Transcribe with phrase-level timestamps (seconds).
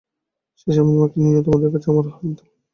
[0.59, 2.51] শেষে আমার মাকে নিয়েও তোমার কাছে আমার হার মানতে হল।